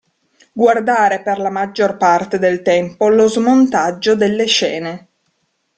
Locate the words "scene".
4.47-5.07